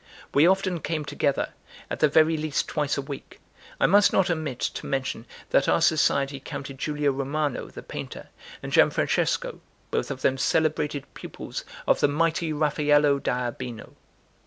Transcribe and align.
We 0.33 0.47
often 0.47 0.79
came 0.79 1.05
together; 1.05 1.49
at 1.87 1.99
the 1.99 2.07
very 2.07 2.35
least 2.35 2.67
twice 2.67 2.97
a 2.97 3.03
week. 3.03 3.39
I 3.79 3.85
must 3.85 4.11
not 4.11 4.31
omit 4.31 4.57
to 4.59 4.87
mention 4.87 5.27
that 5.51 5.69
our 5.69 5.79
society 5.79 6.39
counted 6.39 6.79
Giulio 6.79 7.11
Romano, 7.11 7.67
the 7.67 7.83
painter, 7.83 8.29
and 8.63 8.71
Gian 8.71 8.89
Francesco, 8.89 9.61
both 9.91 10.09
of 10.09 10.23
them 10.23 10.39
celebrated 10.39 11.05
pupils 11.13 11.63
of 11.85 11.99
the 11.99 12.07
mighty 12.07 12.51
Raffaello 12.51 13.19
da 13.19 13.49
Urbino. 13.49 13.93